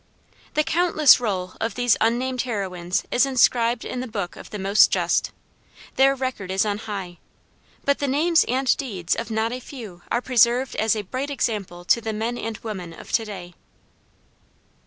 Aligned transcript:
The 0.55 0.63
countless 0.63 1.19
roll 1.19 1.53
of 1.61 1.75
these 1.75 1.95
unnamed 2.01 2.41
heroines 2.41 3.03
is 3.11 3.23
inscribed 3.27 3.85
in 3.85 3.99
the 3.99 4.07
Book 4.07 4.35
of 4.35 4.49
the 4.49 4.57
Most 4.57 4.89
Just. 4.89 5.29
Their 5.95 6.15
record 6.15 6.49
is 6.49 6.65
on 6.65 6.79
high. 6.79 7.19
But 7.85 7.99
the 7.99 8.07
names 8.07 8.43
and 8.45 8.75
deeds 8.77 9.13
of 9.15 9.29
not 9.29 9.51
a 9.53 9.59
few 9.59 10.01
are 10.11 10.19
preserved 10.19 10.75
as 10.77 10.95
a 10.95 11.03
bright 11.03 11.29
example 11.29 11.85
to 11.85 12.01
the 12.01 12.13
men 12.13 12.39
and 12.39 12.57
women 12.63 12.93
of 12.93 13.11
to 13.11 13.25
day. 13.25 13.53